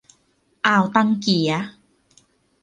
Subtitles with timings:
[0.65, 1.51] อ่าวตังเกี๋ย